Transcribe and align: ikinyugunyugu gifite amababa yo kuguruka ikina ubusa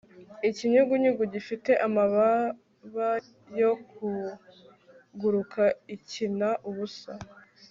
ikinyugunyugu 0.49 1.23
gifite 1.33 1.71
amababa 1.85 3.09
yo 3.59 3.71
kuguruka 3.93 5.63
ikina 5.95 6.49
ubusa 6.69 7.13